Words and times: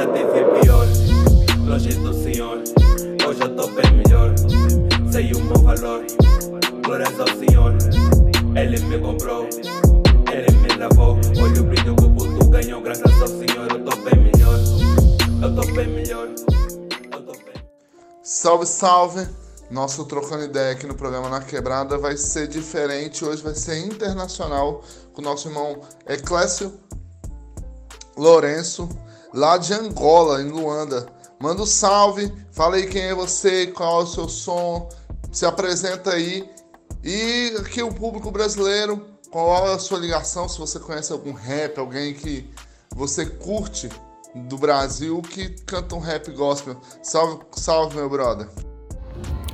já 0.00 0.06
tive 0.06 0.60
pior. 0.60 0.86
Longe 1.66 1.94
do 1.94 2.14
Senhor, 2.14 2.62
hoje 3.28 3.40
eu 3.42 3.54
tô 3.54 3.66
bem 3.68 3.92
melhor. 3.92 4.34
Sei 5.12 5.32
o 5.32 5.44
meu 5.44 5.58
valor, 5.58 6.06
glórias 6.82 7.20
ao 7.20 7.26
Senhor. 7.28 7.76
Ele 8.56 8.80
me 8.86 8.98
comprou, 8.98 9.46
ele 10.32 10.56
me 10.58 10.74
lavou. 10.76 11.18
Olha 11.42 11.60
o 11.60 11.64
brilho 11.64 11.96
que 11.96 12.04
o 12.04 12.14
puto 12.14 12.48
ganhou, 12.48 12.80
graças 12.80 13.20
ao 13.20 13.28
Senhor. 13.28 13.70
Eu 13.70 13.84
tô 13.84 13.96
bem 13.96 14.24
melhor, 14.24 14.58
eu 15.42 15.54
tô 15.54 15.72
bem 15.72 15.88
melhor. 15.88 16.28
Tô 17.10 17.32
bem. 17.32 17.62
Salve, 18.22 18.66
salve! 18.66 19.28
Nosso 19.70 20.04
trocando 20.06 20.44
ideia 20.44 20.72
aqui 20.72 20.86
no 20.86 20.94
programa 20.94 21.28
Na 21.28 21.40
Quebrada 21.40 21.98
vai 21.98 22.16
ser 22.16 22.48
diferente. 22.48 23.24
Hoje 23.24 23.42
vai 23.42 23.54
ser 23.54 23.78
internacional 23.78 24.82
com 25.12 25.20
o 25.20 25.24
nosso 25.24 25.48
irmão 25.48 25.82
Eclésio 26.08 26.72
Lourenço, 28.16 28.88
lá 29.32 29.56
de 29.56 29.72
Angola, 29.72 30.42
em 30.42 30.48
Luanda. 30.48 31.06
Manda 31.40 31.62
um 31.62 31.66
salve, 31.66 32.32
fala 32.52 32.76
aí 32.76 32.86
quem 32.86 33.02
é 33.02 33.14
você, 33.14 33.66
qual 33.68 34.00
é 34.00 34.04
o 34.04 34.06
seu 34.06 34.28
som, 34.28 34.88
se 35.32 35.46
apresenta 35.46 36.10
aí. 36.10 36.48
E 37.02 37.54
aqui 37.58 37.82
o 37.82 37.92
público 37.92 38.30
brasileiro, 38.30 39.06
qual 39.30 39.66
é 39.68 39.74
a 39.74 39.78
sua 39.78 39.98
ligação, 39.98 40.48
se 40.48 40.58
você 40.58 40.78
conhece 40.78 41.12
algum 41.12 41.32
rap, 41.32 41.78
alguém 41.78 42.12
que 42.12 42.50
você 42.94 43.24
curte 43.24 43.88
do 44.34 44.58
Brasil 44.58 45.20
que 45.22 45.48
canta 45.64 45.94
um 45.94 45.98
rap 45.98 46.30
gospel. 46.32 46.76
Salve, 47.02 47.40
salve 47.52 47.96
meu 47.96 48.08
brother. 48.10 48.48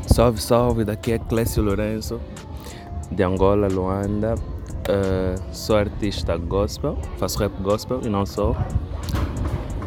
Salve, 0.07 0.41
salve, 0.41 0.85
daqui 0.85 1.13
é 1.13 1.19
Clécio 1.19 1.63
Lourenço, 1.63 2.21
de 3.11 3.23
Angola, 3.23 3.69
Luanda. 3.69 4.35
Uh, 4.89 5.55
sou 5.55 5.77
artista 5.77 6.37
gospel, 6.37 6.97
faço 7.19 7.39
rap 7.39 7.53
gospel 7.61 8.01
e 8.05 8.09
não 8.09 8.25
só. 8.25 8.55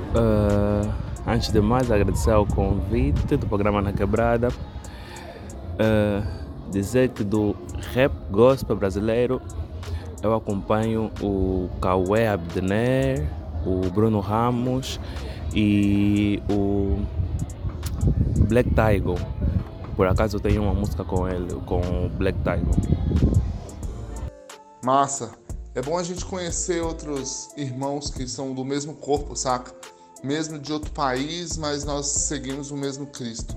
Uh, 0.10 0.92
antes 1.28 1.52
de 1.52 1.62
mais, 1.62 1.92
agradecer 1.92 2.32
ao 2.32 2.46
convite 2.46 3.38
do 3.38 3.46
programa 3.46 3.82
Na 3.82 3.94
Quebrada. 3.94 4.50
Uh, 4.50 6.26
dizer 6.72 7.10
que 7.10 7.24
do 7.24 7.56
rap 7.94 8.12
gospel 8.32 8.76
brasileiro 8.76 9.42
eu 10.22 10.34
acompanho 10.34 11.12
o 11.22 11.70
Cauê 11.82 12.28
Abdener, 12.28 13.28
o 13.66 13.90
Bruno 13.90 14.20
Ramos 14.20 15.00
e 15.54 16.42
o 16.50 17.00
Black 18.48 18.70
Tiger. 18.70 19.16
Por 19.96 20.08
acaso 20.08 20.38
eu 20.38 20.40
tenho 20.40 20.64
uma 20.64 20.74
música 20.74 21.04
com 21.04 21.28
ele, 21.28 21.54
com 21.66 21.80
o 21.80 22.10
Black 22.10 22.38
Tiger. 22.40 23.30
Massa. 24.84 25.32
É 25.76 25.82
bom 25.82 25.98
a 25.98 26.04
gente 26.04 26.26
conhecer 26.26 26.82
outros 26.82 27.50
irmãos 27.56 28.10
que 28.10 28.28
são 28.28 28.54
do 28.54 28.66
mesmo 28.66 28.96
corpo, 28.96 29.36
saca? 29.36 29.72
Mesmo 30.24 30.60
de 30.60 30.72
outro 30.74 30.92
país, 30.92 31.58
mas 31.58 31.84
nós 31.84 32.08
seguimos 32.08 32.72
o 32.72 32.78
mesmo 32.78 33.08
Cristo. 33.08 33.56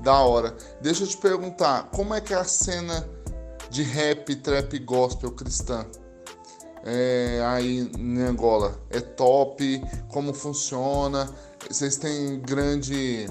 Da 0.00 0.20
hora. 0.20 0.56
Deixa 0.80 1.04
eu 1.04 1.08
te 1.08 1.16
perguntar, 1.16 1.84
como 1.90 2.14
é 2.14 2.20
que 2.20 2.34
é 2.34 2.36
a 2.36 2.44
cena 2.44 3.08
de 3.70 3.82
rap, 3.82 4.34
trap 4.36 4.78
gospel 4.80 5.30
cristã? 5.32 5.86
É, 6.84 7.42
aí 7.44 7.90
em 7.98 8.22
Angola 8.22 8.80
é 8.90 9.00
top, 9.00 9.82
como 10.08 10.32
funciona? 10.32 11.28
Vocês 11.68 11.96
têm 11.96 12.38
grande. 12.40 13.28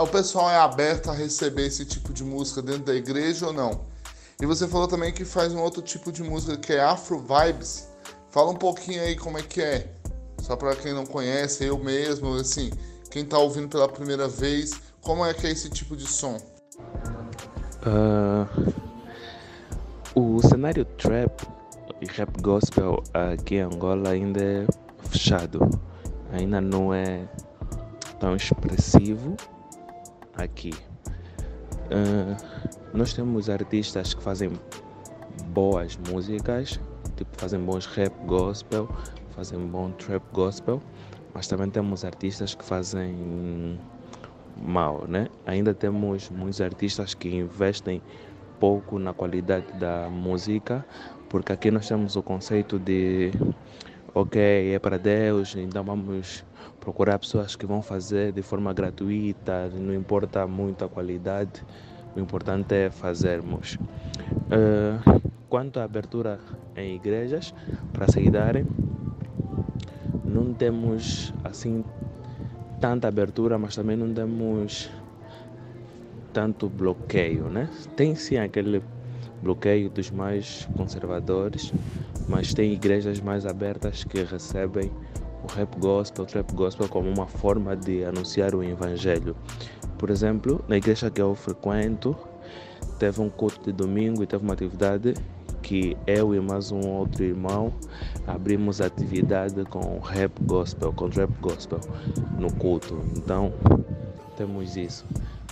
o 0.00 0.06
pessoal 0.06 0.50
é 0.50 0.56
aberto 0.56 1.10
a 1.10 1.12
receber 1.12 1.66
esse 1.66 1.84
tipo 1.84 2.12
de 2.12 2.24
música 2.24 2.62
dentro 2.62 2.84
da 2.84 2.94
igreja 2.94 3.48
ou 3.48 3.52
não? 3.52 3.84
E 4.40 4.46
você 4.46 4.66
falou 4.66 4.88
também 4.88 5.12
que 5.12 5.24
faz 5.24 5.52
um 5.52 5.60
outro 5.60 5.82
tipo 5.82 6.10
de 6.10 6.22
música 6.22 6.56
que 6.56 6.72
é 6.72 6.80
Afro 6.80 7.18
Vibes. 7.18 7.88
Fala 8.30 8.50
um 8.50 8.56
pouquinho 8.56 9.02
aí 9.02 9.14
como 9.14 9.38
é 9.38 9.42
que 9.42 9.60
é. 9.60 9.94
Só 10.44 10.56
para 10.56 10.76
quem 10.76 10.92
não 10.92 11.06
conhece, 11.06 11.64
eu 11.64 11.78
mesmo, 11.78 12.34
assim, 12.34 12.70
quem 13.10 13.24
tá 13.24 13.38
ouvindo 13.38 13.66
pela 13.66 13.88
primeira 13.88 14.28
vez, 14.28 14.78
como 15.00 15.24
é 15.24 15.32
que 15.32 15.46
é 15.46 15.50
esse 15.50 15.70
tipo 15.70 15.96
de 15.96 16.06
som? 16.06 16.36
Uh, 17.86 18.74
o 20.14 20.46
cenário 20.46 20.84
trap 20.84 21.48
e 21.98 22.04
rap 22.04 22.42
gospel 22.42 23.02
aqui 23.14 23.54
em 23.54 23.62
Angola 23.62 24.10
ainda 24.10 24.44
é 24.44 24.66
fechado. 25.08 25.60
Ainda 26.30 26.60
não 26.60 26.92
é 26.92 27.26
tão 28.20 28.36
expressivo 28.36 29.38
aqui. 30.36 30.74
Uh, 31.88 32.36
nós 32.92 33.14
temos 33.14 33.48
artistas 33.48 34.12
que 34.12 34.22
fazem 34.22 34.52
boas 35.46 35.98
músicas, 36.10 36.78
tipo 37.16 37.30
fazem 37.40 37.60
bons 37.60 37.86
rap 37.86 38.12
gospel, 38.26 38.86
fazem 39.34 39.58
bom 39.58 39.90
trap 39.90 40.22
gospel, 40.32 40.80
mas 41.34 41.46
também 41.48 41.68
temos 41.68 42.04
artistas 42.04 42.54
que 42.54 42.64
fazem 42.64 43.78
mal, 44.56 45.04
né? 45.08 45.28
Ainda 45.46 45.74
temos 45.74 46.30
muitos 46.30 46.60
artistas 46.60 47.14
que 47.14 47.28
investem 47.28 48.00
pouco 48.60 48.98
na 48.98 49.12
qualidade 49.12 49.72
da 49.72 50.08
música, 50.08 50.84
porque 51.28 51.52
aqui 51.52 51.70
nós 51.70 51.88
temos 51.88 52.16
o 52.16 52.22
conceito 52.22 52.78
de 52.78 53.32
ok, 54.14 54.74
é 54.74 54.78
para 54.78 54.96
Deus, 54.96 55.56
então 55.56 55.82
vamos 55.82 56.44
procurar 56.78 57.18
pessoas 57.18 57.56
que 57.56 57.66
vão 57.66 57.82
fazer 57.82 58.32
de 58.32 58.42
forma 58.42 58.72
gratuita, 58.72 59.68
não 59.70 59.92
importa 59.92 60.46
muito 60.46 60.84
a 60.84 60.88
qualidade. 60.88 61.64
O 62.14 62.20
importante 62.20 62.72
é 62.72 62.90
fazermos. 62.90 63.76
Uh, 64.46 65.20
quanto 65.48 65.80
à 65.80 65.84
abertura 65.84 66.38
em 66.76 66.94
igrejas, 66.94 67.52
para 67.92 68.06
seguidarem, 68.06 68.64
não 70.34 70.52
temos 70.52 71.32
assim 71.44 71.84
tanta 72.80 73.08
abertura, 73.08 73.56
mas 73.56 73.74
também 73.74 73.96
não 73.96 74.12
temos 74.12 74.90
tanto 76.32 76.68
bloqueio, 76.68 77.44
né? 77.44 77.68
Tem 77.96 78.14
sim 78.14 78.36
aquele 78.36 78.82
bloqueio 79.42 79.88
dos 79.88 80.10
mais 80.10 80.68
conservadores, 80.76 81.72
mas 82.28 82.52
tem 82.52 82.72
igrejas 82.72 83.20
mais 83.20 83.46
abertas 83.46 84.02
que 84.04 84.22
recebem 84.24 84.90
o 85.44 85.46
rap 85.52 85.78
gospel, 85.78 86.24
o 86.24 86.26
trap 86.26 86.52
gospel 86.54 86.88
como 86.88 87.08
uma 87.08 87.26
forma 87.26 87.76
de 87.76 88.04
anunciar 88.04 88.54
o 88.54 88.62
evangelho. 88.62 89.36
Por 89.98 90.10
exemplo, 90.10 90.64
na 90.66 90.76
igreja 90.76 91.10
que 91.10 91.22
eu 91.22 91.34
frequento, 91.34 92.16
teve 92.98 93.20
um 93.20 93.28
culto 93.30 93.60
de 93.64 93.72
domingo 93.72 94.22
e 94.22 94.26
teve 94.26 94.42
uma 94.42 94.54
atividade 94.54 95.14
que 95.64 95.96
eu 96.06 96.34
e 96.34 96.40
mais 96.40 96.70
um 96.70 96.86
outro 96.86 97.24
irmão 97.24 97.72
abrimos 98.26 98.82
atividade 98.82 99.64
com 99.64 99.98
rap 99.98 100.30
gospel, 100.42 100.92
com 100.92 101.08
rap 101.08 101.30
gospel 101.40 101.80
no 102.38 102.52
culto. 102.52 103.00
Então 103.16 103.50
temos 104.36 104.76
isso. 104.76 105.06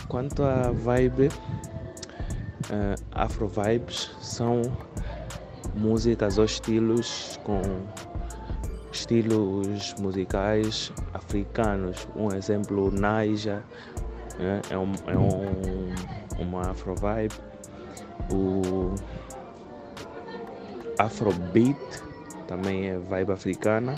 Quanto 0.09 0.43
à 0.43 0.71
vibe, 0.71 1.29
uh, 1.29 3.03
afro 3.11 3.49
vibes 3.49 4.11
são 4.21 4.61
músicas 5.75 6.37
ou 6.37 6.45
estilos 6.45 7.41
com 7.43 7.63
estilos 8.93 9.95
musicais 9.99 10.93
africanos. 11.15 12.07
Um 12.15 12.31
exemplo, 12.35 12.91
Naija, 12.91 13.63
é, 14.39 14.75
é, 14.75 14.79
um, 14.79 14.93
é 15.07 15.17
um, 15.17 16.43
uma 16.43 16.71
afro 16.71 16.95
vibe. 16.97 17.35
O 18.31 18.95
afrobeat 20.99 21.77
também 22.47 22.89
é 22.89 22.99
vibe 22.99 23.33
africana. 23.33 23.95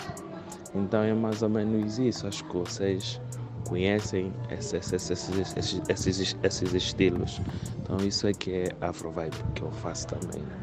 Então 0.75 1.03
é 1.03 1.15
mais 1.15 1.43
ou 1.43 1.49
menos 1.49 1.99
isso. 1.99 2.27
Acho 2.27 2.45
que 2.45 2.57
vocês 2.57 3.21
conhecem 3.69 4.33
esses, 4.51 4.93
esses, 4.93 5.31
esses, 5.31 5.83
esses, 5.89 6.37
esses 6.43 6.75
estilos. 6.75 7.41
Então 7.83 7.97
isso 7.99 8.27
é 8.27 8.33
que 8.33 8.53
é 8.53 8.69
afro 8.81 9.11
vibe 9.11 9.37
que 9.55 9.63
eu 9.63 9.71
faço 9.71 10.07
também. 10.09 10.43
Né? 10.43 10.57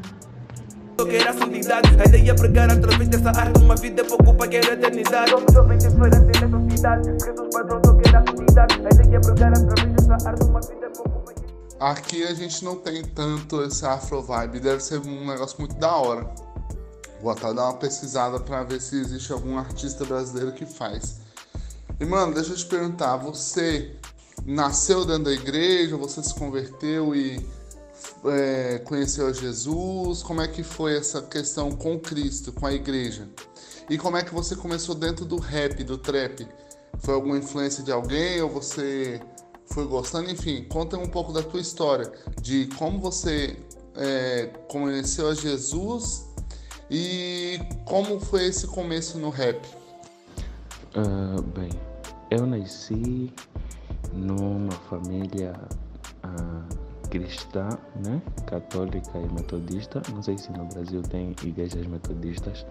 quero 1.06 1.30
a 1.30 1.32
santidade 1.32 1.88
A 2.00 2.04
ideia 2.04 2.30
é 2.30 2.34
pregar 2.34 2.70
através 2.70 3.08
dessa 3.08 3.30
arte 3.30 3.60
Uma 3.60 3.74
vida 3.74 4.02
é 4.02 4.04
pouco 4.04 4.34
para 4.34 4.48
querer 4.48 4.72
eternidade 4.74 5.30
Somos 5.30 5.52
jovens 5.52 5.82
diferentes 5.82 6.32
padrão 7.52 7.80
só 7.84 7.94
quer 7.94 8.16
a 8.16 8.24
santidade 8.24 8.74
A 8.74 8.94
ideia 8.94 9.16
é 9.16 9.20
pregar 9.20 9.52
através 9.52 9.92
dessa 9.92 10.28
arte 10.28 10.44
Uma 10.44 10.60
vida 10.60 10.86
é 10.86 10.90
pouco 10.90 11.20
para 11.20 11.34
querer 11.34 11.41
Aqui 11.82 12.22
a 12.22 12.32
gente 12.32 12.64
não 12.64 12.76
tem 12.76 13.02
tanto 13.02 13.60
esse 13.64 13.84
afro 13.84 14.22
vibe, 14.22 14.60
deve 14.60 14.80
ser 14.80 15.00
um 15.00 15.26
negócio 15.26 15.58
muito 15.58 15.74
da 15.74 15.96
hora. 15.96 16.32
Vou 17.20 17.32
até 17.32 17.52
dar 17.52 17.64
uma 17.64 17.74
pesquisada 17.74 18.38
para 18.38 18.62
ver 18.62 18.80
se 18.80 19.00
existe 19.00 19.32
algum 19.32 19.58
artista 19.58 20.04
brasileiro 20.04 20.52
que 20.52 20.64
faz. 20.64 21.16
E 21.98 22.04
mano, 22.04 22.34
deixa 22.34 22.52
eu 22.52 22.56
te 22.56 22.66
perguntar, 22.66 23.16
você 23.16 23.96
nasceu 24.46 25.04
dentro 25.04 25.24
da 25.24 25.32
igreja, 25.32 25.96
você 25.96 26.22
se 26.22 26.32
converteu 26.32 27.16
e 27.16 27.44
é, 28.26 28.78
conheceu 28.84 29.34
Jesus? 29.34 30.22
Como 30.22 30.40
é 30.40 30.46
que 30.46 30.62
foi 30.62 30.96
essa 30.96 31.20
questão 31.20 31.72
com 31.72 31.98
Cristo, 31.98 32.52
com 32.52 32.64
a 32.64 32.72
igreja? 32.72 33.28
E 33.90 33.98
como 33.98 34.16
é 34.16 34.22
que 34.22 34.32
você 34.32 34.54
começou 34.54 34.94
dentro 34.94 35.24
do 35.24 35.36
rap, 35.36 35.82
do 35.82 35.98
trap? 35.98 36.46
Foi 37.00 37.14
alguma 37.14 37.36
influência 37.36 37.82
de 37.82 37.90
alguém 37.90 38.40
ou 38.40 38.48
você 38.48 39.20
foi 39.72 39.86
gostando? 39.86 40.30
Enfim, 40.30 40.64
conta 40.64 40.96
um 40.98 41.08
pouco 41.08 41.32
da 41.32 41.42
tua 41.42 41.60
história, 41.60 42.12
de 42.40 42.66
como 42.78 42.98
você 42.98 43.56
é, 43.96 44.46
conheceu 44.68 45.28
a 45.28 45.34
Jesus 45.34 46.28
e 46.90 47.58
como 47.84 48.20
foi 48.20 48.46
esse 48.46 48.66
começo 48.66 49.18
no 49.18 49.30
rap. 49.30 49.66
Uh, 50.94 51.40
bem, 51.42 51.70
eu 52.30 52.46
nasci 52.46 53.32
numa 54.12 54.72
família 54.90 55.54
ah, 56.22 56.64
cristã, 57.08 57.68
né? 58.04 58.20
católica 58.46 59.18
e 59.18 59.32
metodista. 59.32 60.02
Não 60.12 60.22
sei 60.22 60.36
se 60.36 60.52
no 60.52 60.66
Brasil 60.66 61.02
tem 61.02 61.34
igrejas 61.42 61.86
metodistas, 61.86 62.66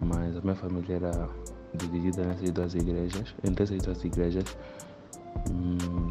mas 0.00 0.36
a 0.36 0.40
minha 0.40 0.54
família 0.54 0.96
era 0.96 1.28
dividida 1.74 2.24
nessas 2.24 2.50
duas 2.52 2.74
igrejas, 2.74 3.34
entre 3.42 3.64
essas 3.64 3.82
duas 3.82 4.04
igrejas, 4.04 4.44
hum, 5.50 6.10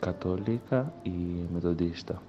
católica 0.00 0.92
e 1.04 1.46
metodista. 1.50 2.20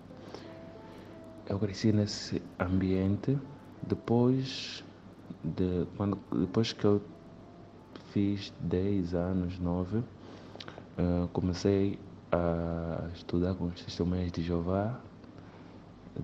Eu 1.50 1.60
cresci 1.60 1.92
nesse 1.92 2.42
ambiente 2.60 3.38
depois 3.82 4.84
de 5.44 5.88
quando 5.96 6.18
depois 6.32 6.74
que 6.74 6.86
eu 6.86 7.02
fiz 8.12 8.54
10 8.62 9.14
anos, 9.14 9.60
9, 9.60 9.98
uh, 9.98 10.04
eh, 10.98 11.28
comecei 11.32 12.00
a 12.32 13.08
estudar 13.14 13.54
com 13.54 13.66
os 13.66 13.82
testemunhas 13.82 14.32
de 14.32 14.42
Jeová. 14.42 15.00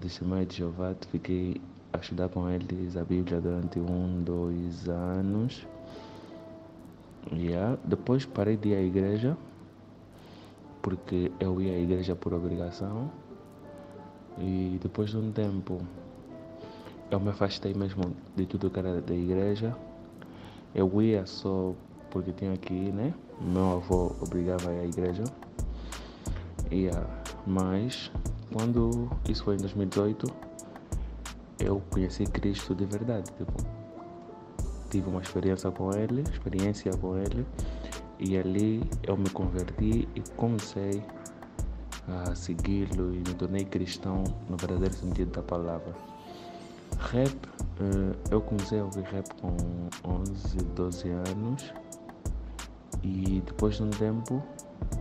Testemunhas 0.02 0.48
de 0.48 0.58
Jeová, 0.58 0.96
fiquei 1.12 1.62
a 1.94 1.98
estudar 2.00 2.30
com 2.30 2.50
eles 2.50 2.98
a 2.98 3.04
Bíblia 3.04 3.40
durante 3.40 3.80
um, 3.80 4.24
dois 4.24 4.90
anos. 4.90 5.68
Yeah. 7.32 7.78
Depois 7.86 8.26
parei 8.26 8.58
de 8.58 8.70
ir 8.70 8.76
à 8.76 8.82
igreja, 8.82 9.38
porque 10.84 11.32
eu 11.40 11.60
ia 11.60 11.74
à 11.74 11.80
igreja 11.80 12.16
por 12.16 12.34
obrigação. 12.34 13.10
E 14.38 14.78
depois 14.82 15.10
de 15.10 15.18
um 15.18 15.32
tempo, 15.32 15.80
eu 17.10 17.20
me 17.20 17.30
afastei 17.30 17.74
mesmo 17.74 18.16
de 18.36 18.46
tudo 18.46 18.70
que 18.70 18.78
era 18.78 19.02
da 19.02 19.14
igreja. 19.16 19.76
Eu 20.76 21.02
ia 21.02 21.26
só 21.26 21.74
porque 22.12 22.32
tinha 22.34 22.56
que 22.58 22.74
ir, 22.74 22.94
né? 22.94 23.14
Meu 23.42 23.78
avô 23.78 24.14
obrigava 24.22 24.70
a 24.70 24.74
ir 24.74 24.80
à 24.80 24.86
igreja. 24.86 25.24
Yeah. 26.72 27.08
Mas 27.48 28.12
quando 28.52 29.10
isso 29.30 29.44
foi 29.44 29.56
em 29.56 29.60
2018, 29.60 30.28
eu 31.60 31.82
conheci 31.90 32.26
Cristo 32.26 32.76
de 32.76 32.86
verdade. 32.86 33.32
Tipo, 33.38 33.54
tive 34.90 35.10
uma 35.10 35.22
experiência 35.22 35.72
com 35.72 35.92
Ele, 35.96 36.22
experiência 36.22 36.92
com 36.98 37.18
Ele, 37.18 37.46
e 38.20 38.38
ali 38.38 38.84
eu 39.08 39.18
me 39.18 39.30
converti 39.30 40.08
e 40.16 40.22
comecei 40.36 41.04
a 42.08 42.36
segui-lo 42.36 43.14
e 43.14 43.18
me 43.18 43.34
tornei 43.36 43.66
cristão 43.66 44.24
no 44.50 44.58
verdadeiro 44.58 44.94
sentido 44.94 45.32
da 45.32 45.42
palavra. 45.42 45.94
Rap, 47.00 47.36
eh, 47.80 48.16
eu 48.32 48.42
comecei 48.42 48.80
a 48.80 48.84
ouvir 48.84 49.04
rap 49.04 49.28
com 49.42 49.56
11, 50.06 50.58
12 50.76 51.10
anos 51.10 51.74
e 53.04 53.42
depois 53.46 53.76
de 53.76 53.84
um 53.84 53.90
tempo, 53.90 54.42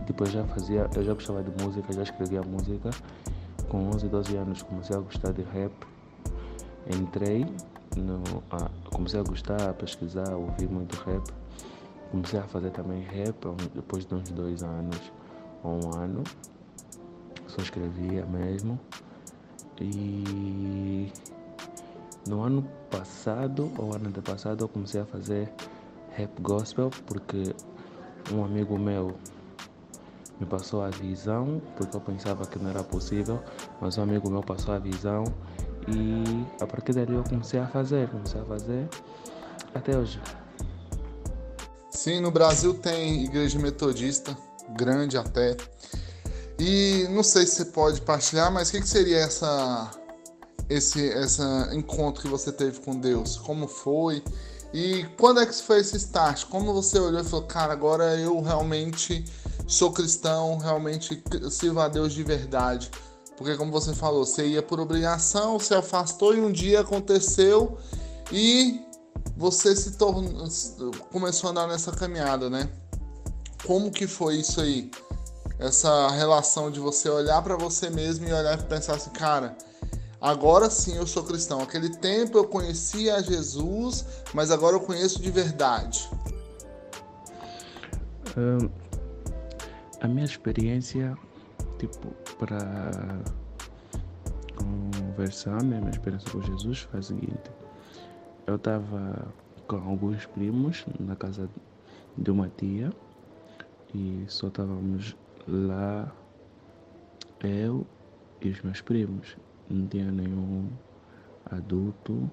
depois 0.05 0.31
já 0.31 0.43
fazia, 0.45 0.89
eu 0.95 1.03
já 1.03 1.13
gostava 1.13 1.43
de 1.43 1.63
música, 1.63 1.93
já 1.93 2.03
escrevia 2.03 2.41
música. 2.41 2.89
Com 3.69 3.89
11, 3.89 4.07
12 4.07 4.35
anos 4.35 4.61
comecei 4.61 4.95
a 4.95 4.99
gostar 4.99 5.31
de 5.31 5.41
rap. 5.43 5.71
Entrei 6.87 7.45
no, 7.97 8.21
comecei 8.91 9.19
a 9.19 9.23
gostar, 9.23 9.69
a 9.69 9.73
pesquisar, 9.73 10.31
a 10.31 10.37
ouvir 10.37 10.69
muito 10.69 10.95
rap. 11.03 11.23
Comecei 12.13 12.39
a 12.39 12.43
fazer 12.43 12.69
também 12.69 13.01
rap 13.01 13.43
depois 13.73 14.05
de 14.05 14.13
uns 14.13 14.29
dois 14.29 14.61
anos 14.61 15.11
ou 15.63 15.83
um 15.83 15.97
ano. 15.97 16.23
Só 17.47 17.59
escrevia 17.59 18.23
mesmo. 18.27 18.79
E 19.81 21.11
no 22.27 22.43
ano 22.43 22.69
passado 22.91 23.71
ou 23.79 23.95
ano 23.95 24.11
passado 24.21 24.63
eu 24.63 24.69
comecei 24.69 25.01
a 25.01 25.05
fazer 25.07 25.51
rap 26.11 26.39
gospel 26.39 26.91
porque 27.07 27.55
um 28.31 28.45
amigo 28.45 28.77
meu 28.77 29.15
me 30.39 30.45
passou 30.45 30.83
a 30.83 30.89
visão, 30.91 31.59
porque 31.75 31.97
eu 31.97 32.01
pensava 32.01 32.45
que 32.45 32.59
não 32.59 32.69
era 32.69 32.83
possível, 32.83 33.41
mas 33.81 33.97
um 33.97 34.03
amigo 34.03 34.29
meu 34.29 34.43
passou 34.43 34.75
a 34.75 34.77
visão 34.77 35.23
e 35.87 36.45
a 36.61 36.67
partir 36.67 36.93
dali 36.93 37.15
eu 37.15 37.23
comecei 37.23 37.59
a 37.59 37.65
fazer, 37.65 38.07
comecei 38.09 38.39
a 38.39 38.45
fazer 38.45 38.87
até 39.73 39.97
hoje. 39.97 40.21
Sim, 41.93 42.19
no 42.19 42.31
Brasil 42.31 42.73
tem 42.73 43.23
igreja 43.23 43.59
metodista, 43.59 44.35
grande 44.69 45.17
até. 45.17 45.55
E 46.59 47.07
não 47.11 47.23
sei 47.23 47.45
se 47.45 47.55
você 47.55 47.65
pode 47.65 48.01
partilhar, 48.01 48.51
mas 48.51 48.69
o 48.69 48.71
que, 48.71 48.81
que 48.81 48.89
seria 48.89 49.19
essa, 49.19 49.91
esse 50.69 51.09
essa 51.11 51.69
encontro 51.71 52.23
que 52.23 52.27
você 52.27 52.51
teve 52.51 52.79
com 52.79 52.99
Deus? 52.99 53.37
Como 53.37 53.67
foi? 53.67 54.23
E 54.73 55.05
quando 55.19 55.39
é 55.39 55.45
que 55.45 55.53
foi 55.53 55.79
esse 55.79 55.95
start? 55.97 56.45
Como 56.45 56.73
você 56.73 56.97
olhou 56.97 57.21
e 57.21 57.23
falou, 57.23 57.45
cara, 57.45 57.71
agora 57.73 58.17
eu 58.17 58.41
realmente 58.41 59.23
sou 59.67 59.91
cristão, 59.91 60.57
realmente 60.57 61.23
sirvo 61.51 61.79
a 61.79 61.87
Deus 61.87 62.11
de 62.11 62.23
verdade? 62.23 62.89
Porque, 63.37 63.55
como 63.55 63.71
você 63.71 63.93
falou, 63.93 64.25
você 64.25 64.47
ia 64.47 64.63
por 64.63 64.79
obrigação, 64.79 65.59
se 65.59 65.73
afastou 65.73 66.35
e 66.35 66.41
um 66.41 66.51
dia 66.51 66.81
aconteceu 66.81 67.77
e 68.31 68.81
você 69.35 69.75
se 69.75 69.97
tornou, 69.97 70.47
começou 71.11 71.47
a 71.49 71.51
andar 71.51 71.67
nessa 71.67 71.91
caminhada, 71.91 72.49
né? 72.49 72.69
Como 73.65 73.91
que 73.91 74.07
foi 74.07 74.37
isso 74.37 74.61
aí? 74.61 74.91
Essa 75.59 76.09
relação 76.09 76.69
de 76.69 76.79
você 76.79 77.09
olhar 77.09 77.41
para 77.41 77.55
você 77.55 77.89
mesmo 77.89 78.27
e 78.27 78.33
olhar 78.33 78.59
e 78.59 78.63
pensar 78.63 78.95
assim, 78.95 79.11
cara, 79.11 79.57
agora 80.19 80.69
sim 80.69 80.95
eu 80.95 81.07
sou 81.07 81.23
cristão. 81.23 81.61
Aquele 81.61 81.89
tempo 81.89 82.37
eu 82.37 82.45
conhecia 82.45 83.21
Jesus, 83.23 84.05
mas 84.33 84.51
agora 84.51 84.75
eu 84.75 84.81
conheço 84.81 85.21
de 85.21 85.31
verdade. 85.31 86.09
A 90.01 90.07
minha 90.07 90.25
experiência 90.25 91.17
tipo, 91.77 92.09
para 92.37 93.21
conversar, 94.55 95.61
né, 95.63 95.79
minha 95.79 95.91
experiência 95.91 96.29
com 96.31 96.41
Jesus 96.41 96.79
foi 96.79 96.99
a 96.99 97.03
seguinte. 97.03 97.51
Eu 98.45 98.55
estava 98.57 99.33
com 99.67 99.77
alguns 99.77 100.25
primos 100.25 100.85
na 100.99 101.15
casa 101.15 101.49
de 102.17 102.29
uma 102.29 102.49
tia 102.49 102.91
e 103.95 104.25
só 104.27 104.47
estávamos 104.47 105.15
lá 105.47 106.13
eu 107.41 107.87
e 108.41 108.49
os 108.49 108.61
meus 108.61 108.81
primos. 108.81 109.37
Não 109.69 109.87
tinha 109.87 110.11
nenhum 110.11 110.67
adulto 111.45 112.29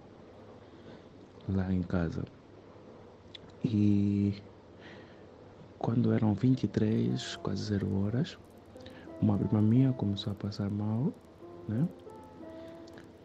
lá 1.49 1.73
em 1.73 1.83
casa. 1.83 2.25
E 3.65 4.35
quando 5.79 6.12
eram 6.12 6.35
23, 6.35 7.37
quase 7.37 7.62
zero 7.62 8.02
horas, 8.02 8.37
uma 9.23 9.38
prima 9.38 9.62
minha 9.62 9.93
começou 9.93 10.33
a 10.33 10.37
passar 10.37 10.71
mal, 10.71 11.12
né? 11.69 11.88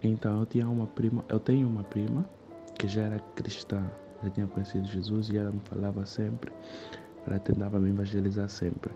Então 0.03 0.41
eu 0.41 0.45
tinha 0.45 0.69
uma 0.69 0.85
prima, 0.85 1.25
eu 1.27 1.39
tenho 1.39 1.67
uma 1.67 1.83
prima 1.83 2.29
que 2.77 2.87
já 2.87 3.03
era 3.03 3.19
cristã, 3.35 3.83
já 4.23 4.29
tinha 4.29 4.47
conhecido 4.47 4.85
Jesus 4.87 5.29
e 5.29 5.37
ela 5.37 5.51
me 5.51 5.61
falava 5.61 6.05
sempre, 6.05 6.51
ela 7.27 7.39
tentava 7.39 7.79
me 7.79 7.89
evangelizar 7.89 8.49
sempre. 8.49 8.91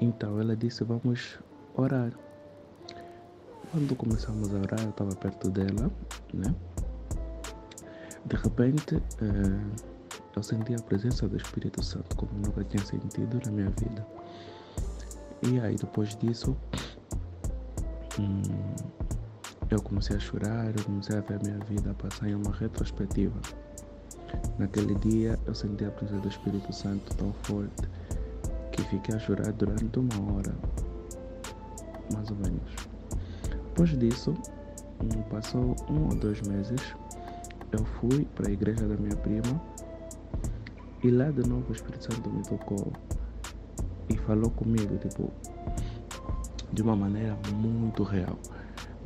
Então 0.00 0.40
ela 0.40 0.56
disse, 0.56 0.84
vamos 0.84 1.38
orar. 1.74 2.12
Quando 3.70 3.96
começamos 3.96 4.54
a 4.54 4.58
orar, 4.58 4.80
eu 4.82 4.90
estava 4.90 5.14
perto 5.16 5.50
dela, 5.50 5.90
né? 6.32 6.54
De 8.26 8.36
repente, 8.36 8.96
eh, 8.96 9.84
eu 10.36 10.42
senti 10.42 10.74
a 10.74 10.78
presença 10.78 11.28
do 11.28 11.36
Espírito 11.36 11.82
Santo 11.82 12.16
como 12.16 12.32
nunca 12.34 12.64
tinha 12.64 12.84
sentido 12.84 13.40
na 13.44 13.52
minha 13.52 13.70
vida. 13.70 14.06
E 15.42 15.60
aí 15.60 15.76
depois 15.76 16.16
disso 16.16 16.56
hum, 18.18 18.42
eu 19.70 19.80
comecei 19.82 20.16
a 20.16 20.20
chorar, 20.20 20.66
eu 20.76 20.84
comecei 20.84 21.16
a 21.16 21.20
ver 21.20 21.34
a 21.34 21.38
minha 21.38 21.58
vida 21.64 21.94
passar 21.94 22.28
em 22.28 22.34
uma 22.34 22.52
retrospectiva. 22.52 23.38
Naquele 24.58 24.94
dia 24.96 25.38
eu 25.46 25.54
senti 25.54 25.84
a 25.84 25.90
presença 25.90 26.20
do 26.20 26.28
Espírito 26.28 26.72
Santo 26.72 27.14
tão 27.16 27.32
forte 27.44 27.88
que 28.72 28.82
fiquei 28.84 29.14
a 29.14 29.18
chorar 29.18 29.52
durante 29.52 29.98
uma 29.98 30.32
hora, 30.32 30.54
mais 32.12 32.30
ou 32.30 32.36
menos. 32.36 32.72
Depois 33.68 33.98
disso, 33.98 34.34
hum, 35.00 35.22
passou 35.30 35.76
um 35.88 36.04
ou 36.04 36.14
dois 36.14 36.40
meses, 36.42 36.94
eu 37.72 37.84
fui 37.84 38.24
para 38.34 38.48
a 38.48 38.52
igreja 38.52 38.86
da 38.86 38.96
minha 38.96 39.16
prima 39.16 39.60
e 41.02 41.10
lá 41.10 41.30
de 41.30 41.46
novo 41.48 41.64
o 41.68 41.72
Espírito 41.72 42.04
Santo 42.04 42.30
me 42.30 42.42
tocou 42.42 42.92
e 44.08 44.16
falou 44.18 44.50
comigo, 44.50 44.96
tipo, 44.98 45.30
de 46.72 46.82
uma 46.82 46.94
maneira 46.94 47.36
muito 47.52 48.02
real. 48.02 48.38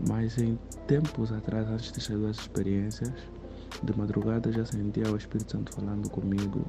Mas 0.06 0.38
em 0.38 0.58
tempos 0.86 1.32
atrás, 1.32 1.68
antes 1.68 1.90
dessas 1.90 2.16
duas 2.16 2.38
experiências, 2.38 3.12
de 3.82 3.96
madrugada 3.96 4.50
já 4.52 4.64
sentia 4.64 5.10
o 5.10 5.16
Espírito 5.16 5.52
Santo 5.52 5.72
falando 5.72 6.08
comigo 6.10 6.64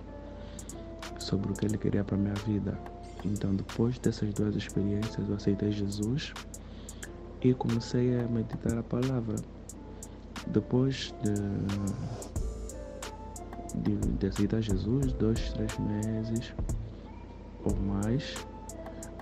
sobre 1.19 1.51
o 1.51 1.55
que 1.55 1.65
ele 1.65 1.77
queria 1.77 2.03
para 2.03 2.17
minha 2.17 2.33
vida. 2.45 2.77
Então, 3.25 3.53
depois 3.55 3.99
dessas 3.99 4.33
duas 4.33 4.55
experiências, 4.55 5.27
eu 5.27 5.35
aceitei 5.35 5.71
Jesus 5.71 6.33
e 7.41 7.53
comecei 7.53 8.19
a 8.19 8.27
meditar 8.27 8.77
a 8.77 8.83
palavra. 8.83 9.35
Depois 10.47 11.13
de, 11.21 11.33
de, 13.81 13.95
de 14.17 14.27
aceitar 14.27 14.61
Jesus, 14.61 15.13
dois, 15.13 15.51
três 15.53 15.77
meses, 15.79 16.53
ou 17.63 17.75
mais, 17.75 18.35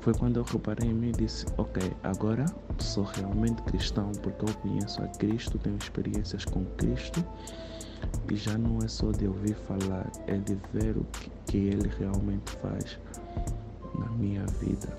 foi 0.08 0.14
quando 0.14 0.38
eu 0.38 0.44
reparei 0.44 0.90
em 0.90 0.94
mim 0.94 1.10
e 1.10 1.12
disse: 1.12 1.46
Ok, 1.58 1.84
agora 2.02 2.46
sou 2.80 3.04
realmente 3.04 3.62
cristão 3.64 4.10
porque 4.24 4.46
eu 4.46 4.54
conheço 4.62 5.04
a 5.04 5.08
Cristo, 5.08 5.60
tenho 5.60 5.76
experiências 5.76 6.46
com 6.46 6.64
Cristo 6.78 7.22
e 8.32 8.36
já 8.38 8.58
não 8.58 8.80
é 8.82 8.88
só 8.88 9.12
de 9.12 9.28
ouvir 9.28 9.56
falar, 9.68 10.10
é 10.28 10.38
de 10.38 10.58
ver 10.72 10.96
o 10.96 11.04
que, 11.12 11.30
que 11.46 11.58
Ele 11.58 11.92
realmente 12.00 12.50
faz 12.62 12.98
na 14.00 14.06
minha 14.12 14.46
vida. 14.62 14.98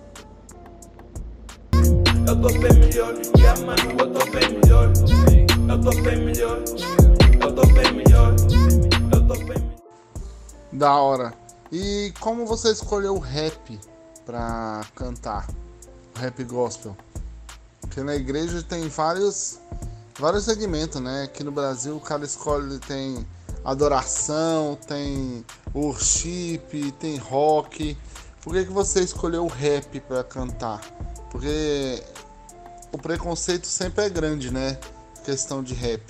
Eu 1.73 2.39
tô 2.43 2.49
bem 2.59 2.79
melhor, 2.79 3.15
yeah, 3.39 3.59
mano, 3.65 3.91
eu 3.99 4.13
tô 4.13 4.31
bem 4.31 4.61
melhor. 4.61 4.93
Eu 5.71 5.81
tô 5.81 6.03
bem 6.03 6.23
melhor, 6.23 6.59
eu 7.41 7.55
tô 7.55 7.67
bem 7.73 7.95
melhor, 7.95 8.37
eu 9.11 9.27
tô 9.27 9.37
bem 9.39 9.59
melhor. 9.59 9.79
Da 10.71 10.97
hora. 10.97 11.33
E 11.73 12.13
como 12.21 12.45
você 12.45 12.73
escolheu 12.73 13.15
o 13.15 13.19
rap 13.19 13.79
pra 14.29 14.83
cantar? 14.95 15.49
Rap 16.15 16.45
gospel? 16.45 16.95
Porque 17.81 18.03
na 18.03 18.15
igreja 18.15 18.63
tem 18.63 18.87
vários 18.87 19.59
vários 20.19 20.45
segmentos, 20.45 21.01
né? 21.01 21.23
Aqui 21.23 21.43
no 21.43 21.51
Brasil 21.51 21.97
o 21.97 22.01
cara 22.01 22.27
escolhe 22.27 22.79
tem 22.81 23.27
adoração, 23.65 24.77
tem 24.87 25.43
worship, 25.75 26.93
tem 27.01 27.17
rock. 27.17 27.97
Por 28.43 28.53
que, 28.53 28.67
que 28.67 28.71
você 28.71 29.01
escolheu 29.01 29.47
o 29.47 29.49
rap 29.49 29.99
para 30.01 30.23
cantar? 30.23 30.83
Porque 31.31 32.03
o 32.93 32.99
preconceito 32.99 33.67
sempre 33.67 34.05
é 34.05 34.11
grande, 34.11 34.53
né? 34.53 34.79
Questão 35.25 35.63
de 35.63 35.73
rap. 35.73 36.03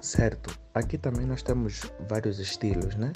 Certo. 0.00 0.58
Aqui 0.74 0.98
também 0.98 1.24
nós 1.24 1.40
temos 1.40 1.82
vários 2.08 2.40
estilos, 2.40 2.96
né? 2.96 3.12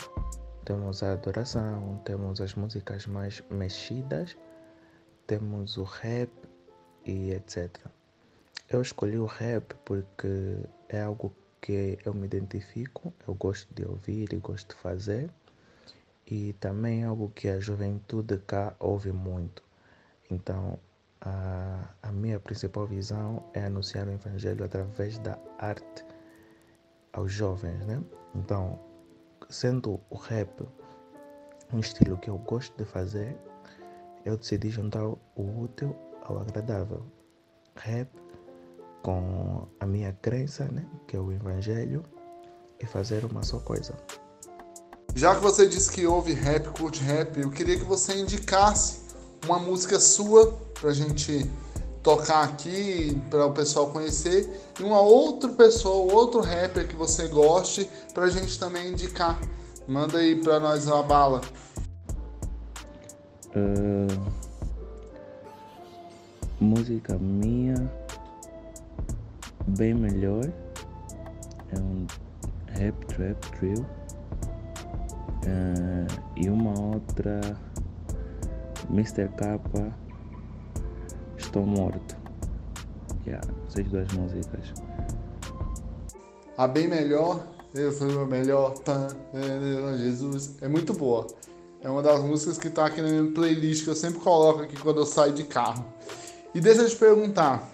Temos 0.68 1.02
a 1.02 1.12
adoração, 1.12 1.98
temos 2.04 2.42
as 2.42 2.54
músicas 2.54 3.06
mais 3.06 3.42
mexidas, 3.50 4.36
temos 5.26 5.78
o 5.78 5.82
rap 5.82 6.30
e 7.06 7.30
etc. 7.30 7.74
Eu 8.68 8.82
escolhi 8.82 9.16
o 9.16 9.24
rap 9.24 9.74
porque 9.86 10.58
é 10.90 11.00
algo 11.00 11.32
que 11.62 11.98
eu 12.04 12.12
me 12.12 12.26
identifico, 12.26 13.14
eu 13.26 13.32
gosto 13.32 13.66
de 13.72 13.86
ouvir 13.86 14.30
e 14.30 14.36
gosto 14.36 14.76
de 14.76 14.82
fazer, 14.82 15.30
e 16.26 16.52
também 16.60 17.02
é 17.02 17.06
algo 17.06 17.30
que 17.30 17.48
a 17.48 17.58
juventude 17.58 18.36
cá 18.46 18.76
ouve 18.78 19.10
muito. 19.10 19.62
Então, 20.30 20.78
a, 21.22 21.94
a 22.02 22.12
minha 22.12 22.38
principal 22.38 22.86
visão 22.86 23.42
é 23.54 23.64
anunciar 23.64 24.06
o 24.06 24.12
Evangelho 24.12 24.62
através 24.62 25.18
da 25.20 25.38
arte 25.58 26.04
aos 27.14 27.32
jovens, 27.32 27.86
né? 27.86 28.02
Então, 28.34 28.78
sendo 29.48 30.00
o 30.10 30.16
rap 30.16 30.66
um 31.72 31.78
estilo 31.78 32.16
que 32.16 32.30
eu 32.30 32.38
gosto 32.38 32.76
de 32.76 32.84
fazer, 32.84 33.36
eu 34.24 34.36
decidi 34.36 34.70
juntar 34.70 35.06
o 35.06 35.18
útil 35.36 35.94
ao 36.22 36.38
agradável. 36.38 37.04
Rap 37.76 38.08
com 39.02 39.66
a 39.78 39.86
minha 39.86 40.12
crença, 40.12 40.64
né? 40.64 40.84
Que 41.06 41.16
é 41.16 41.20
o 41.20 41.30
Evangelho, 41.30 42.04
e 42.80 42.86
fazer 42.86 43.24
uma 43.24 43.42
só 43.42 43.58
coisa. 43.58 43.94
Já 45.14 45.34
que 45.34 45.40
você 45.40 45.66
disse 45.66 45.90
que 45.90 46.06
ouve 46.06 46.32
rap, 46.32 46.68
curte 46.70 47.02
rap, 47.02 47.38
eu 47.38 47.50
queria 47.50 47.76
que 47.76 47.84
você 47.84 48.16
indicasse 48.16 49.00
uma 49.44 49.58
música 49.58 49.98
sua 49.98 50.52
pra 50.80 50.92
gente 50.92 51.50
tocar 52.08 52.44
aqui 52.44 53.20
para 53.28 53.44
o 53.44 53.52
pessoal 53.52 53.88
conhecer 53.88 54.50
e 54.80 54.82
uma 54.82 54.98
outra 54.98 55.50
pessoa, 55.50 56.10
outro 56.10 56.40
rapper 56.40 56.88
que 56.88 56.96
você 56.96 57.28
goste 57.28 57.86
pra 58.14 58.30
gente 58.30 58.58
também 58.58 58.92
indicar. 58.92 59.38
Manda 59.86 60.16
aí 60.16 60.34
pra 60.36 60.58
nós 60.58 60.86
uma 60.86 61.02
bala. 61.02 61.42
Uh, 63.54 64.32
música 66.58 67.18
minha 67.18 67.74
bem 69.66 69.92
melhor 69.92 70.50
é 71.70 71.78
um 71.78 72.06
rap 72.68 73.04
trap 73.04 73.58
drill 73.58 73.84
uh, 75.44 76.22
e 76.36 76.48
uma 76.48 76.72
outra 76.80 77.38
Mr. 78.90 79.28
Kappa 79.36 80.07
Estou 81.48 81.64
Morto 81.64 82.14
yeah, 83.26 83.42
essas 83.66 83.86
duas 83.86 84.12
músicas. 84.12 84.66
A 86.58 86.68
bem 86.68 86.86
melhor 86.86 87.42
eu 87.74 87.90
fui 87.90 88.14
o 88.14 88.26
melhor 88.26 88.74
Jesus. 89.96 90.56
É 90.60 90.68
muito 90.68 90.92
boa. 90.92 91.26
É 91.80 91.88
uma 91.88 92.02
das 92.02 92.20
músicas 92.20 92.58
que 92.58 92.68
tá 92.68 92.84
aqui 92.84 93.00
na 93.00 93.08
minha 93.08 93.32
playlist 93.32 93.84
que 93.84 93.88
eu 93.88 93.94
sempre 93.94 94.20
coloco 94.20 94.60
aqui 94.60 94.76
quando 94.76 95.00
eu 95.00 95.06
saio 95.06 95.32
de 95.32 95.44
carro. 95.44 95.86
E 96.54 96.60
deixa 96.60 96.82
eu 96.82 96.90
te 96.90 96.96
perguntar 96.96 97.66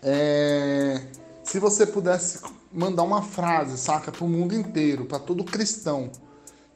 é, 0.00 1.02
se 1.42 1.58
você 1.58 1.84
pudesse 1.86 2.40
mandar 2.72 3.02
uma 3.02 3.22
frase, 3.22 3.76
saca, 3.78 4.12
para 4.12 4.24
o 4.24 4.28
mundo 4.28 4.54
inteiro, 4.54 5.06
para 5.06 5.18
todo 5.18 5.42
cristão, 5.42 6.08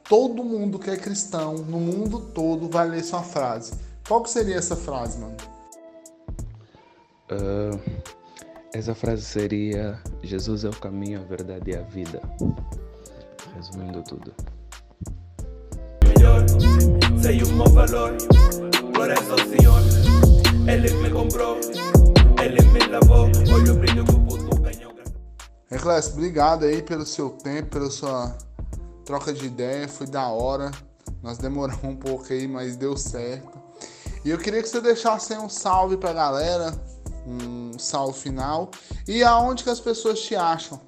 todo 0.09 0.43
mundo 0.43 0.77
que 0.77 0.89
é 0.89 0.97
cristão 0.97 1.53
no 1.53 1.79
mundo 1.79 2.19
todo 2.33 2.67
vai 2.67 2.89
ler 2.89 3.01
sua 3.01 3.23
frase. 3.23 3.71
Qual 4.05 4.21
que 4.21 4.29
seria 4.29 4.57
essa 4.57 4.75
frase, 4.75 5.17
mano? 5.17 5.50
Uh, 7.31 7.79
essa 8.73 8.93
frase 8.93 9.23
seria: 9.23 9.99
Jesus 10.21 10.63
é 10.65 10.69
o 10.69 10.75
caminho, 10.75 11.21
a 11.21 11.23
verdade 11.23 11.71
e 11.71 11.75
a 11.75 11.81
vida. 11.81 12.21
Resumindo 13.55 14.03
tudo. 14.03 14.33
Melhor, 16.07 16.45
sei 17.21 17.41
o 17.43 17.47
meu 17.53 17.65
valor, 17.67 18.17
Senhor, 19.49 19.81
Ele 20.67 20.91
me 20.91 21.09
comprou. 21.09 21.59
Reclés, 25.81 26.09
obrigado 26.09 26.65
aí 26.65 26.81
pelo 26.81 27.05
seu 27.05 27.29
tempo, 27.29 27.69
pela 27.69 27.89
sua 27.89 28.37
troca 29.05 29.33
de 29.33 29.45
ideia, 29.45 29.87
foi 29.87 30.05
da 30.05 30.27
hora. 30.27 30.69
Nós 31.23 31.37
demoramos 31.37 31.83
um 31.83 31.95
pouco 31.95 32.31
aí, 32.31 32.47
mas 32.47 32.75
deu 32.75 32.95
certo. 32.97 33.57
E 34.23 34.29
eu 34.29 34.37
queria 34.37 34.61
que 34.61 34.69
você 34.69 34.79
deixasse 34.81 35.33
aí 35.33 35.39
um 35.39 35.49
salve 35.49 35.97
pra 35.97 36.13
galera, 36.13 36.71
um 37.25 37.77
salve 37.77 38.17
final. 38.17 38.71
E 39.07 39.23
aonde 39.23 39.63
que 39.63 39.69
as 39.69 39.79
pessoas 39.79 40.21
te 40.21 40.35
acham? 40.35 40.79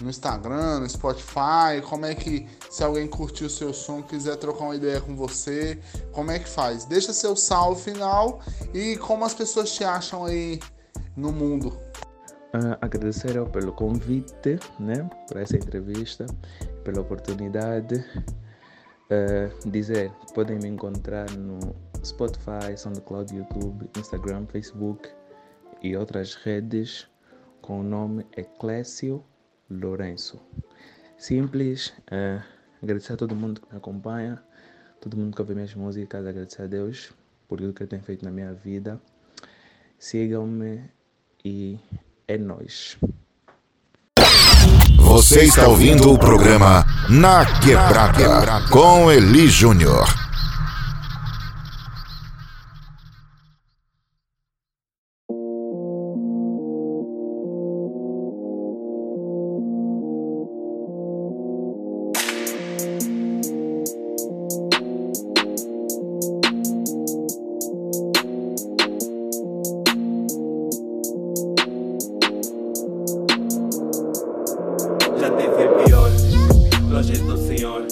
No 0.00 0.10
Instagram, 0.10 0.80
no 0.80 0.88
Spotify, 0.88 1.80
como 1.88 2.04
é 2.04 2.14
que, 2.14 2.46
se 2.70 2.84
alguém 2.84 3.06
curtiu 3.06 3.46
o 3.46 3.50
seu 3.50 3.72
som, 3.72 4.02
quiser 4.02 4.36
trocar 4.36 4.64
uma 4.64 4.76
ideia 4.76 5.00
com 5.00 5.16
você, 5.16 5.78
como 6.12 6.30
é 6.30 6.38
que 6.38 6.48
faz? 6.48 6.84
Deixa 6.84 7.14
seu 7.14 7.34
salve 7.34 7.80
final 7.80 8.40
e 8.74 8.96
como 8.98 9.24
as 9.24 9.32
pessoas 9.32 9.72
te 9.72 9.84
acham 9.84 10.26
aí 10.26 10.60
no 11.16 11.32
mundo. 11.32 11.68
Uh, 12.54 12.76
agradecer 12.80 13.42
pelo 13.48 13.72
convite 13.72 14.58
né, 14.78 15.08
para 15.28 15.40
essa 15.40 15.56
entrevista, 15.56 16.26
pela 16.84 17.00
oportunidade. 17.00 18.04
Uh, 19.08 19.70
dizer, 19.70 20.12
podem 20.34 20.58
me 20.58 20.68
encontrar 20.68 21.30
no 21.30 21.58
Spotify, 22.04 22.76
SoundCloud, 22.76 23.34
YouTube, 23.34 23.88
Instagram, 23.96 24.46
Facebook 24.46 25.08
e 25.86 25.96
outras 25.96 26.34
redes 26.34 27.06
com 27.60 27.80
o 27.80 27.82
nome 27.82 28.26
Eclésio 28.36 29.24
Lourenço. 29.70 30.40
Simples, 31.16 31.92
uh, 32.10 32.42
agradecer 32.82 33.12
a 33.12 33.16
todo 33.16 33.34
mundo 33.34 33.60
que 33.60 33.70
me 33.70 33.78
acompanha, 33.78 34.42
todo 35.00 35.16
mundo 35.16 35.34
que 35.34 35.40
ouve 35.40 35.54
minhas 35.54 35.74
músicas, 35.74 36.26
agradecer 36.26 36.62
a 36.62 36.66
Deus 36.66 37.12
por 37.48 37.58
tudo 37.58 37.72
que 37.72 37.82
Ele 37.82 37.90
tem 37.90 38.00
feito 38.00 38.24
na 38.24 38.30
minha 38.30 38.52
vida. 38.52 39.00
Sigam-me 39.98 40.90
e 41.44 41.78
é 42.26 42.36
nós. 42.36 42.98
Você 44.98 45.44
está 45.44 45.68
ouvindo 45.68 46.12
o 46.12 46.18
programa 46.18 46.84
Na 47.08 47.46
Quebrada 47.60 48.68
com 48.70 49.10
Eli 49.10 49.46
Júnior. 49.48 50.25
longe 76.96 77.12
do 77.18 77.36
Senhor. 77.36 77.82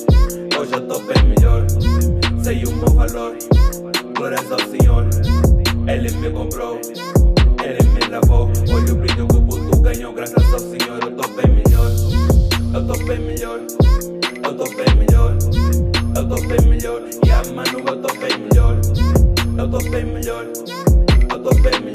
Hoje 0.59 0.73
eu 0.73 0.89
tô 0.89 0.99
bem 1.01 1.23
melhor, 1.29 1.67
sei 2.43 2.65
o 2.65 2.73
meu 2.75 2.89
valor. 2.89 3.37
Glórias 4.17 4.51
ao 4.51 4.59
Senhor, 4.61 5.07
Ele 5.87 6.11
me 6.17 6.31
comprou, 6.31 6.81
Ele 7.63 7.83
me 7.91 8.09
lavou. 8.11 8.51
Olho 8.75 8.95
o 8.95 8.97
brilho 8.97 9.29
que 9.29 9.77
o 9.77 9.81
ganhou, 9.83 10.15
graças 10.15 10.51
ao 10.51 10.59
Senhor. 10.59 11.03
Eu 11.03 11.11
tô 11.17 11.29
bem 11.29 11.53
melhor, 11.55 11.91
eu 12.73 12.87
tô 12.87 13.05
bem 13.05 13.19
melhor, 13.19 13.61
eu 14.43 14.55
tô 14.55 14.65
bem 14.75 14.97
melhor, 14.97 15.37
eu 16.17 16.27
tô 16.27 16.35
bem 16.47 16.67
melhor. 16.67 17.03
E 17.27 17.31
a 17.31 17.43
mano, 17.53 17.79
eu 17.87 18.01
tô 18.01 18.15
bem 18.15 18.39
melhor, 18.39 18.81
eu 19.59 19.71
tô 19.71 19.79
bem 19.91 20.05
melhor, 20.07 20.47
eu 21.31 21.39
tô 21.43 21.51
bem 21.61 21.81
melhor 21.83 21.94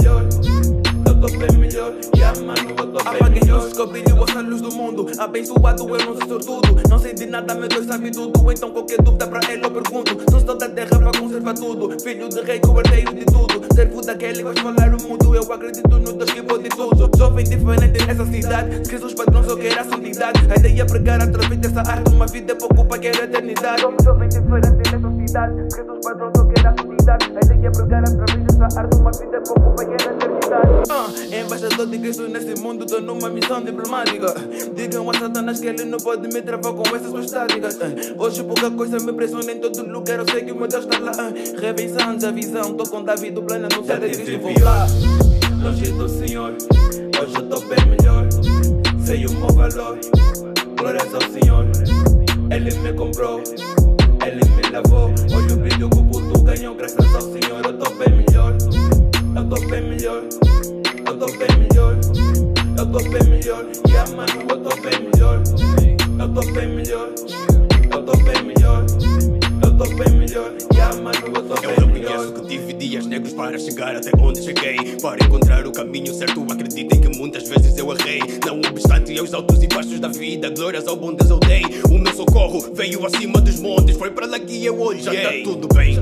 luzes 3.60 3.74
que 3.74 3.82
eu 3.82 3.88
brilho 3.88 4.24
a 4.38 4.42
luz 4.42 4.62
do 4.62 4.74
mundo. 4.74 5.08
Abençoado 5.18 5.84
eu 5.90 6.06
não 6.06 6.18
sou 6.18 6.28
sortudo. 6.28 6.80
Não 6.90 6.98
sei 6.98 7.14
de 7.14 7.26
nada, 7.26 7.54
meu 7.54 7.68
Deus 7.68 7.86
sabe 7.86 8.12
tudo 8.12 8.52
Então 8.52 8.72
qualquer 8.72 9.02
dúvida 9.02 9.28
pra 9.28 9.40
ele 9.52 9.66
eu 9.66 9.72
pergunto 9.72 10.18
Sou 10.32 10.40
só 10.40 10.56
da 10.56 10.68
terra 10.70 10.98
pra 10.98 11.12
conservar 11.20 11.54
tudo 11.54 12.00
Filho 12.02 12.30
de 12.30 12.42
rei, 12.42 12.60
coberteiro 12.60 13.14
de 13.14 13.26
tudo 13.26 13.62
Servo 13.74 14.02
daquele 14.02 14.38
que 14.38 14.44
vai 14.44 14.56
falar 14.56 14.96
o 14.96 15.02
mundo. 15.08 15.36
Eu 15.36 15.54
acredito 15.54 15.88
no 15.88 16.14
Deus 16.14 16.32
que 16.32 16.42
pode 16.42 16.70
tudo 16.70 17.10
Jovem 17.18 17.44
diferente 17.46 18.06
nessa 18.06 18.26
cidade 18.26 18.86
Se 18.86 18.92
Jesus 18.92 19.14
padrão 19.14 19.44
só 19.44 19.56
quer 19.56 19.78
a 19.78 19.84
santidade 19.84 20.40
A 20.50 20.56
ideia 20.56 20.82
é 20.82 20.86
pregar 20.86 21.22
através 21.22 21.60
dessa 21.60 21.82
arte 21.82 22.12
Uma 22.12 22.26
vida 22.28 22.54
é 22.54 22.56
pouco 22.56 22.86
para 22.86 23.00
querer 23.00 23.24
eternidade 23.24 23.82
Jovem 24.04 24.30
diferente 24.30 24.92
nessa 24.92 25.28
cidade 25.28 25.72
Se 25.72 25.78
Jesus 25.78 26.00
padrão 26.04 26.32
só 26.36 26.49
quer 27.10 27.16
a 27.16 27.18
santidade 27.18 27.26
A 27.36 27.46
ideia 27.46 27.68
é 27.68 27.72
pregar 27.72 28.04
através 28.04 28.44
dessa 28.46 28.80
arte 28.80 28.96
Uma 28.98 29.12
vida 29.12 29.38
é 29.38 29.42
pouco 29.42 29.76
para 29.76 29.86
querer 29.86 30.14
eternidade 30.14 30.68
uh, 30.92 31.36
Embaixador 31.36 31.88
de 31.88 32.00
Cristo 32.00 32.28
nesse 32.28 32.62
mundo 32.62 32.86
Tô 32.86 33.02
numa 33.02 33.30
missão 33.30 33.64
diplomática 33.64 34.34
Digam 34.76 35.10
a 35.10 35.14
Satanás 35.14 35.60
que 35.60 35.68
ele 35.68 35.86
não 35.86 35.98
pode 35.98 36.28
me 36.28 36.42
travar 36.42 36.74
com 36.74 36.96
essas 36.96 37.10
suas 37.10 37.32
táticas 37.32 37.76
uh, 37.76 38.22
Hoje 38.24 38.44
pouca 38.44 38.70
coisa 38.72 39.00
me 39.00 39.14
pressiona 39.14 39.52
em 39.52 39.60
todo 39.60 39.88
lugar 39.90 40.20
Eu 40.20 40.26
sei 40.30 40.44
que 40.44 40.52
o 40.52 40.56
meu 40.56 40.68
Deus 40.68 40.86
está 40.86 41.00
lá 41.00 41.12
uh, 41.12 41.62
Revenção, 41.62 42.18
a 42.28 42.32
visão 42.32 42.74
Tô 42.74 42.84
com 42.90 43.04
Davi 43.04 43.32
do 43.32 43.42
plano 43.42 43.68
Não 43.76 43.84
Já 43.84 44.00
sei 44.00 44.10
de 44.10 44.18
Cristo 44.18 44.42
vou 44.42 44.54
lá 44.64 44.88
longe 45.62 45.92
do 45.92 46.08
Senhor. 46.08 46.56
Hoje 47.22 47.36
eu 47.36 47.50
tô 47.50 47.60
bem 47.62 47.86
melhor. 47.86 48.28
Sei 49.06 49.26
o 49.26 49.32
meu 49.32 49.48
valor. 49.50 50.00
Glórias 50.78 51.14
ao 51.14 51.22
Senhor. 51.22 51.66
Ele 52.52 52.74
me 52.80 52.94
comprou, 52.94 53.44
ele 54.26 54.42
me 54.46 54.70
lavou. 54.72 55.14
Olha 55.34 55.54
o 55.54 55.58
brilho 55.58 55.90
que 55.90 55.98
o 55.98 56.04
ganhou. 56.56 56.76
Graças 56.76 57.16
ao 57.16 57.22
Senhor, 57.22 57.64
eu 57.64 57.78
tô 57.78 57.90
bem 57.92 58.26
melhor. 58.26 58.58
Eu 59.36 59.50
tô 59.50 59.68
bem 59.68 59.82
melhor. 59.90 60.24
Eu 61.06 61.18
tô 61.18 61.26
bem 61.26 61.60
melhor. 61.60 61.96
Eu 62.78 62.86
tô 62.86 62.98
bem 63.10 63.24
melhor. 63.30 63.66
Yeah, 63.88 64.16
mano, 64.16 64.32
eu 64.50 64.58
tô 64.58 64.70
bem 64.82 65.10
melhor. 65.12 65.44
Eu 66.20 66.30
tô 66.34 66.52
bem 66.52 66.76
melhor. 66.76 67.10
Eu 67.92 68.04
tô 68.04 68.18
bem 68.24 68.44
melhor. 68.44 68.86
Eu 69.64 69.78
tô 69.78 69.84
bem 69.96 70.14
melhor. 70.18 70.52
Yeah, 70.74 70.96
mano, 71.02 71.18
eu 71.28 71.44
tô 71.44 71.56
Eu 71.56 71.76
bem 71.76 71.88
melhor. 71.94 72.12
reconheço 72.20 72.34
que 72.34 72.48
tive 72.48 72.74
dias 72.74 73.06
negros 73.06 73.34
para 73.34 73.58
chegar 73.60 73.96
até 73.96 74.12
onde 74.20 74.42
cheguei. 74.44 74.98
Para 75.02 75.24
encontrar 75.24 75.68
o 75.68 75.72
caminho 75.72 76.14
certo, 76.14 76.46
acreditem 76.52 77.00
que 77.02 77.18
muitas 77.18 77.48
vezes 77.48 77.78
eu 77.78 77.92
errei. 77.94 78.22
Não 78.46 78.60
obstante 78.70 79.18
aos 79.20 79.34
altos 79.34 79.62
e 79.62 79.68
baixos 79.68 80.00
da 80.00 80.08
vida, 80.08 80.50
glórias 80.50 80.88
ao 80.88 80.96
bom 80.96 81.14
Deus 81.14 81.30
eu 81.30 81.40
dei. 81.40 81.64
O 81.90 81.98
meu 81.98 82.14
socorro 82.14 82.60
veio 82.74 83.06
acima 83.06 83.40
dos 83.42 83.60
montes, 83.60 83.98
foi 83.98 84.10
para 84.12 84.26
lá 84.26 84.40
que 84.40 84.66
eu 84.66 84.80
olhei. 84.80 85.04
Já 85.04 85.12
tá 85.14 85.30
tudo 85.44 85.68
bem. 85.74 86.00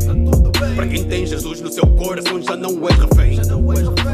Para 0.77 0.85
quem 0.85 1.03
tem 1.05 1.25
Jesus 1.25 1.59
no 1.59 1.71
seu 1.71 1.87
coração, 1.87 2.39
já 2.39 2.55
não 2.55 2.69
é 2.87 2.91
refém. 2.93 3.35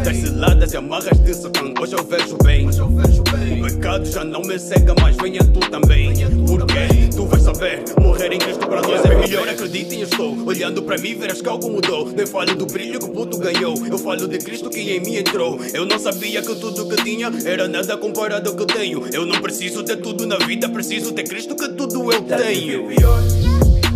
Das 0.05 0.15
ciladas 0.15 0.71
e 0.71 0.77
amarras 0.77 1.19
de 1.19 1.33
Satã, 1.33 1.73
hoje 1.77 1.93
eu 1.93 2.05
vejo 2.05 2.37
bem. 2.41 2.69
O 2.69 3.65
pecado 3.65 4.05
já 4.05 4.23
não 4.23 4.41
me 4.43 4.57
cega, 4.57 4.95
mas 5.01 5.17
venha 5.17 5.41
tu 5.43 5.59
também. 5.69 6.13
Porque 6.47 7.09
tu 7.13 7.25
vais 7.25 7.43
saber, 7.43 7.83
morrer 7.99 8.31
em 8.31 8.39
Cristo 8.39 8.65
para 8.65 8.81
nós 8.81 9.03
é 9.03 9.13
melhor. 9.13 9.49
Acreditem, 9.49 10.03
estou 10.03 10.37
olhando 10.45 10.81
para 10.83 10.97
mim, 10.99 11.15
verás 11.15 11.41
que 11.41 11.49
algo 11.49 11.69
mudou. 11.69 12.09
Nem 12.09 12.25
falo 12.25 12.55
do 12.55 12.65
brilho 12.65 12.97
que 12.97 13.05
o 13.07 13.09
puto 13.09 13.37
ganhou, 13.39 13.75
eu 13.85 13.97
falo 13.97 14.25
de 14.25 14.37
Cristo 14.37 14.69
que 14.69 14.79
em 14.79 15.01
mim 15.01 15.17
entrou. 15.17 15.59
Eu 15.73 15.85
não 15.85 15.99
sabia 15.99 16.41
que 16.41 16.55
tudo 16.55 16.87
que 16.87 17.03
tinha 17.03 17.29
era 17.43 17.67
nada 17.67 17.97
comparado 17.97 18.49
ao 18.49 18.55
que 18.55 18.61
eu 18.61 18.67
tenho. 18.67 19.05
Eu 19.11 19.25
não 19.25 19.41
preciso 19.41 19.83
ter 19.83 19.97
tudo 19.97 20.25
na 20.25 20.37
vida, 20.37 20.69
preciso 20.69 21.11
ter 21.11 21.23
Cristo 21.23 21.57
que 21.57 21.67
tudo 21.73 22.09
eu 22.09 22.21
tenho. 22.21 22.87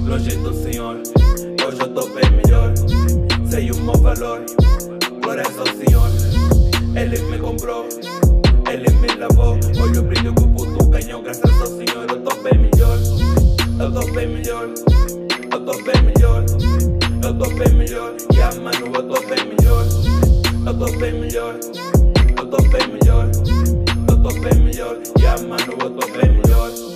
longe 0.05 0.35
do 0.35 0.53
Senhor. 0.53 1.56
Tô 1.97 2.07
bem 2.09 2.29
melhor. 2.29 2.71
Sei 3.49 3.71
o 3.71 3.75
meu 3.77 3.95
valor. 3.95 4.45
Glórias 5.19 5.57
ao 5.57 5.65
Senhor. 5.65 6.07
Ele 6.95 7.17
me 7.23 7.39
comprou, 7.39 7.89
ele 8.71 8.87
me 8.97 9.07
lavou. 9.15 9.57
Olha 9.81 9.99
o 9.99 10.03
brilho 10.03 10.31
que 10.35 10.43
o 10.43 10.47
puto 10.49 10.85
ganhou. 10.89 11.23
Graças 11.23 11.59
ao 11.59 11.65
Senhor, 11.65 12.05
eu 12.07 12.21
tô 12.21 12.35
bem 12.43 12.59
melhor. 12.59 12.99
Eu 13.79 13.91
tô 13.91 14.11
bem 14.11 14.27
melhor. 14.27 14.69
Eu 15.51 15.59
tô 15.65 15.71
bem 15.81 16.03
melhor. 16.03 16.45
Eu 17.23 17.33
tô 17.33 17.49
bem 17.55 17.73
melhor. 17.73 18.13
Yeah, 18.31 18.55
mano, 18.61 18.95
eu 18.95 19.03
tô 19.03 19.19
bem 19.21 19.47
melhor. 19.47 19.85
Eu 20.67 20.73
tô 20.77 20.97
bem 20.99 21.13
melhor. 21.19 21.59
Eu 22.37 22.45
tô 22.45 22.57
bem 22.57 22.87
melhor. 22.89 23.31
Eu 24.07 24.17
tô 24.21 24.39
bem 24.39 24.63
melhor. 24.63 24.97
Yeah, 25.17 25.41
mano, 25.41 25.73
eu 25.81 25.89
tô 25.89 26.07
bem 26.11 26.29
melhor. 26.29 26.86